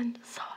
and 0.00 0.18
so. 0.24 0.49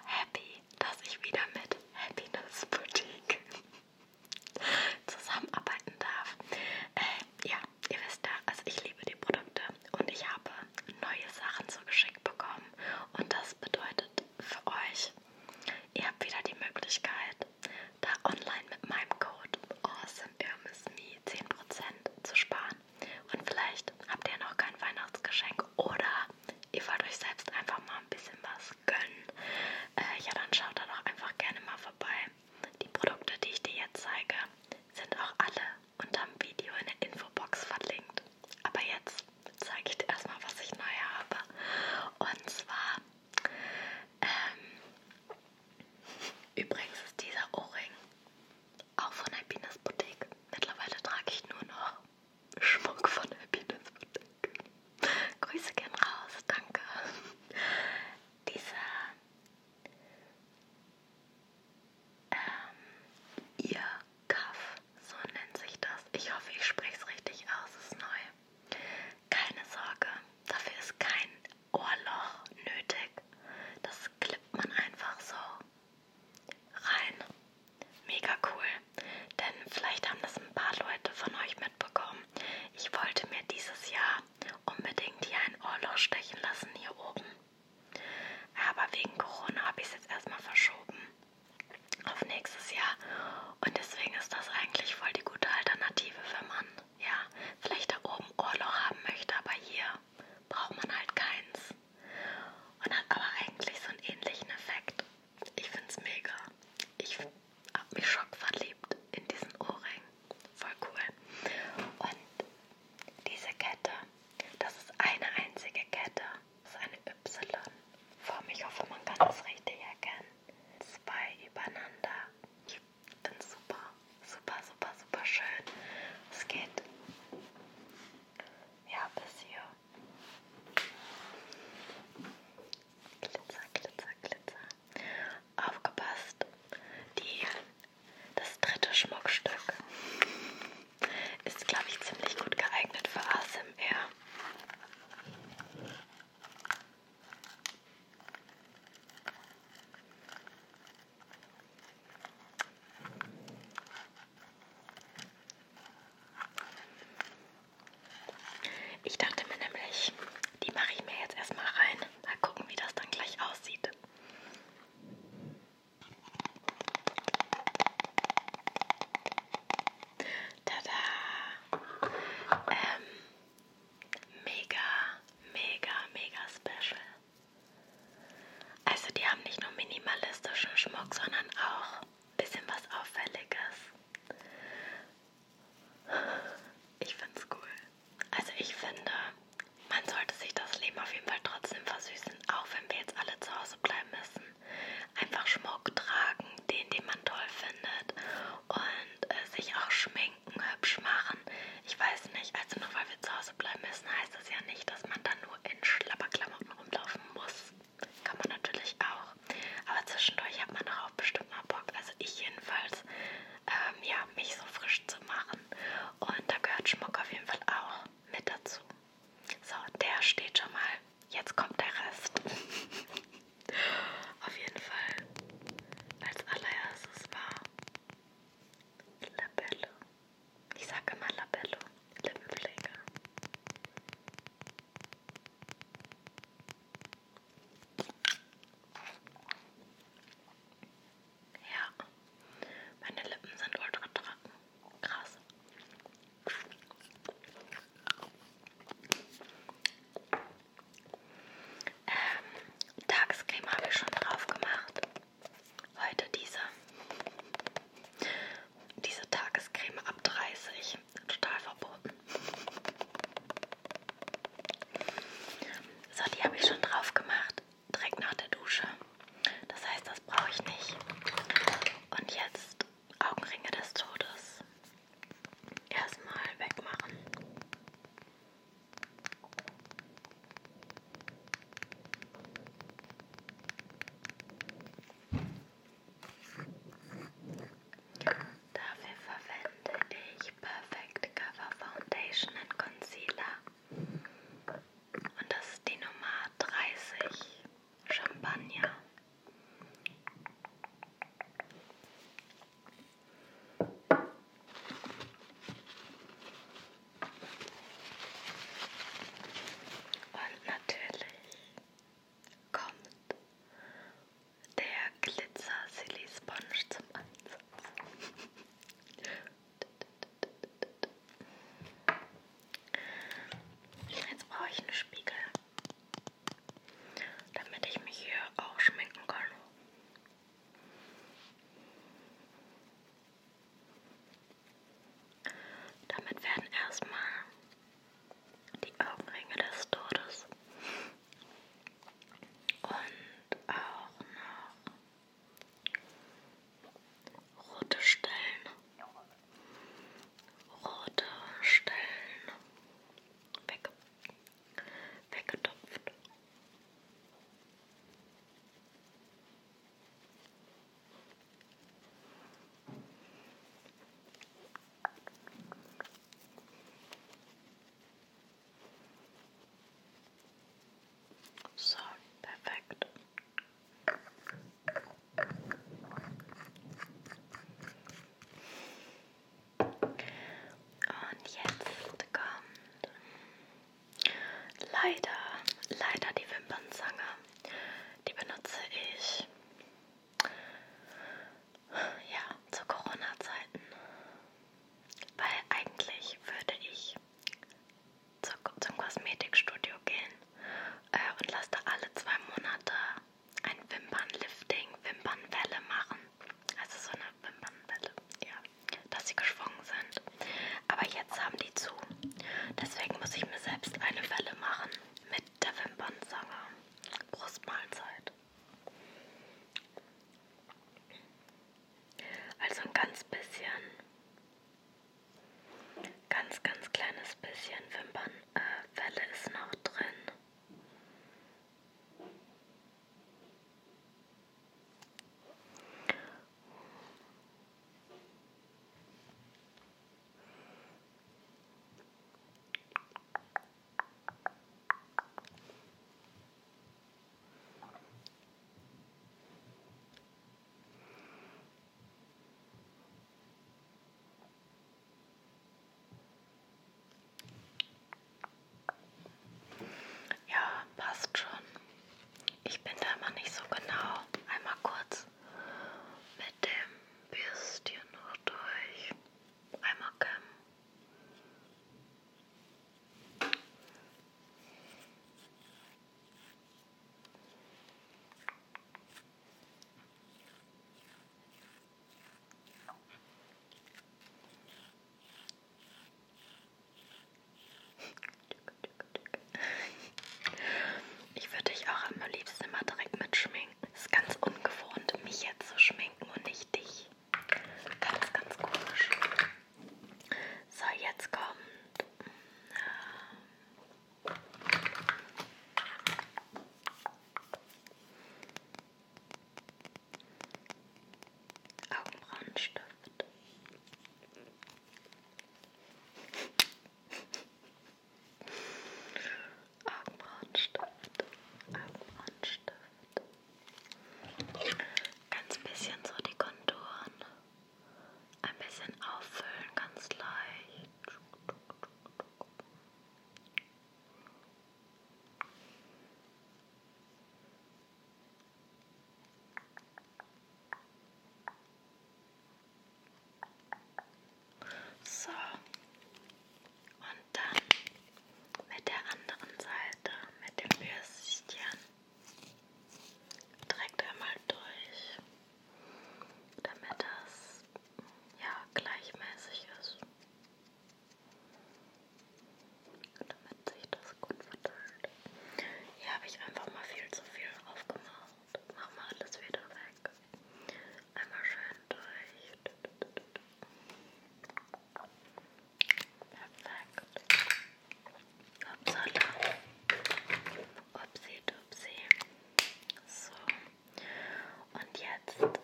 depth. 585.28 585.63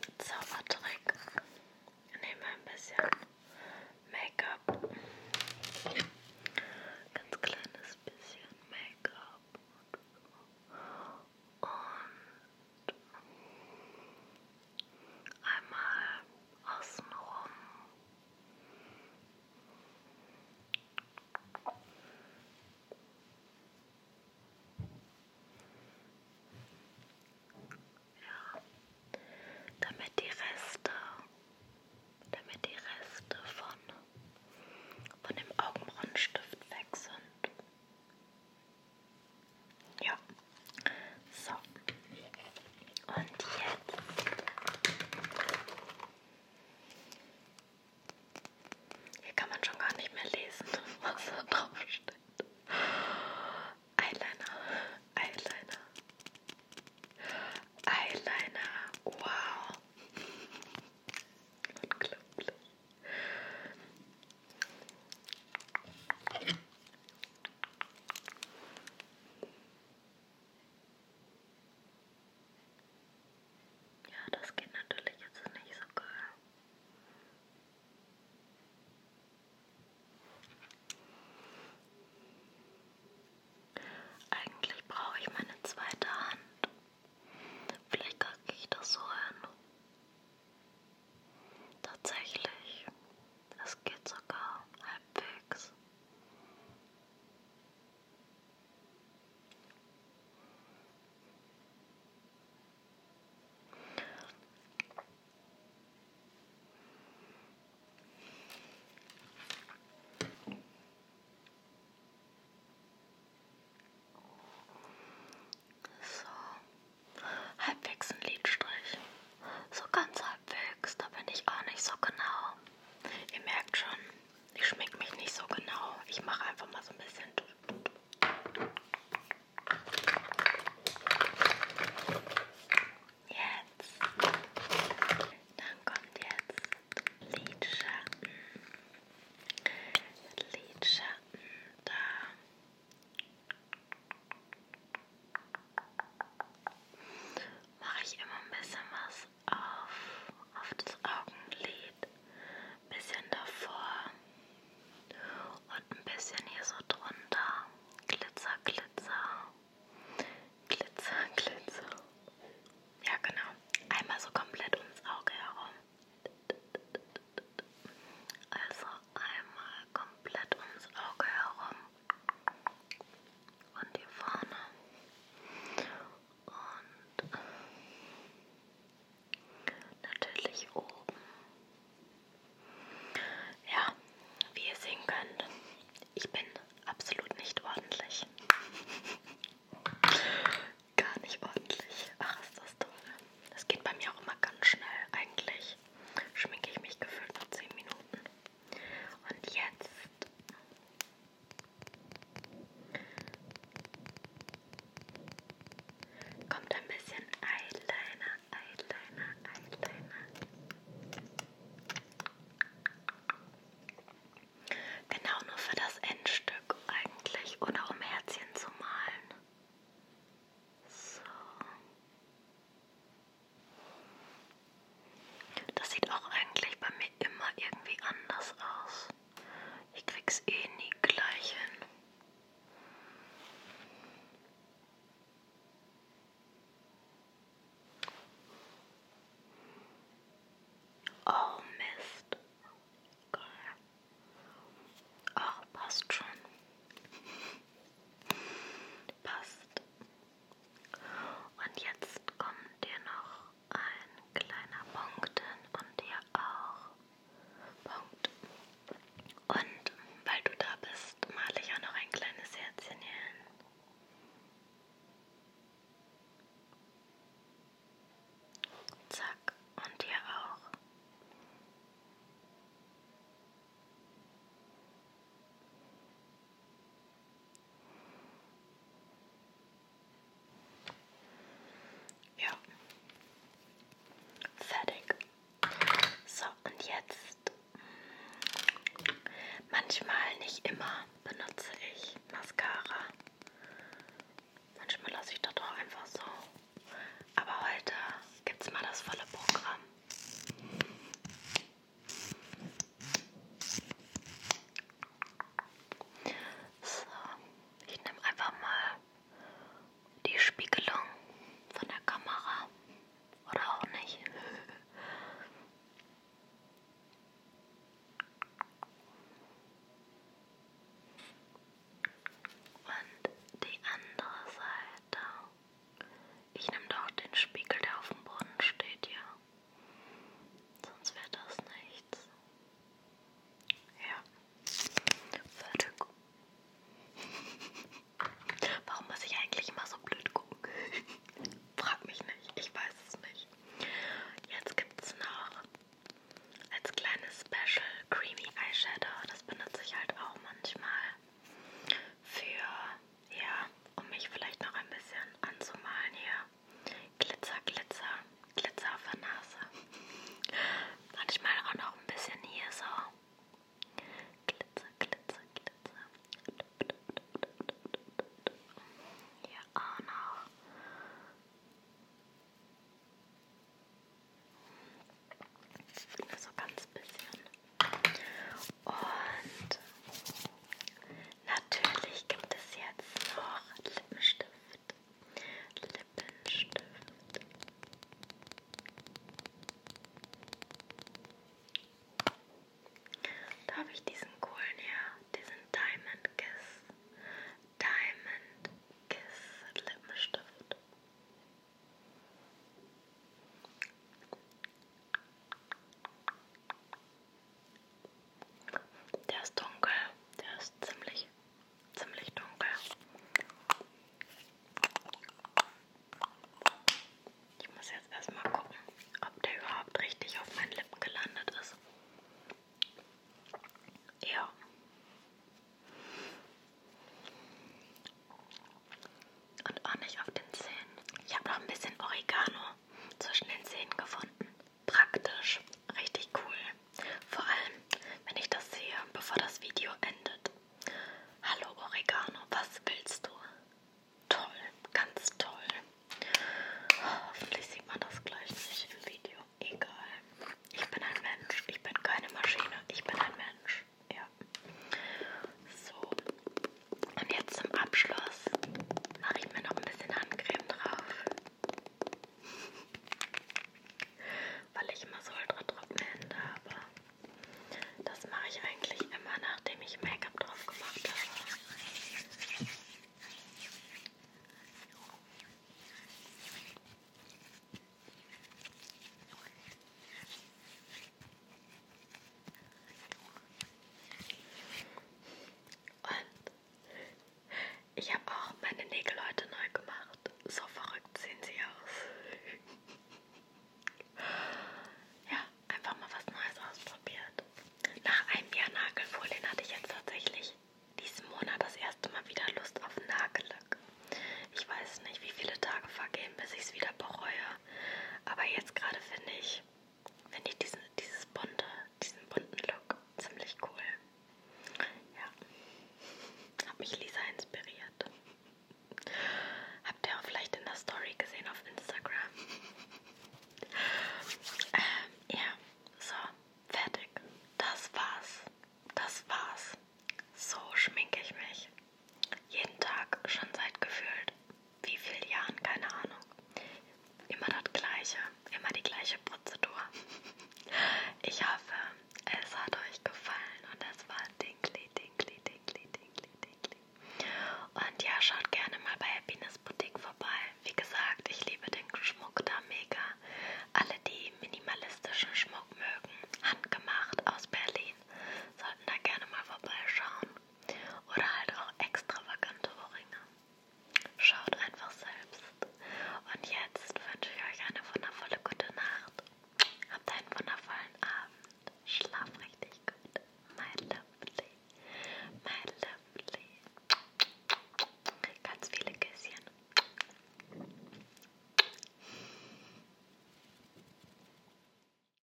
aber 508.39 508.47
jetzt 508.56 508.73
gerade 508.73 508.95
finde 509.13 509.32
ich, 509.39 509.62